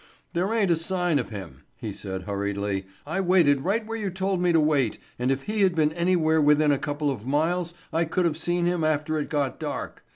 [0.33, 2.87] "There ain't a sign of him," he said hurriedly.
[3.05, 6.41] "I waited right where you told me to wait, and if he'd have been anywhere
[6.41, 10.03] within a couple of miles I could have seen him after it got dark.